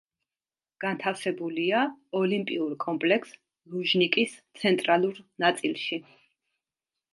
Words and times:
განთავსებულია 0.83 1.81
ოლიმპიურ 2.21 2.73
კომპლექს 2.87 3.37
„ლუჟნიკის“ 3.75 4.35
ცენტრალურ 4.63 5.23
ნაწილში. 5.47 6.05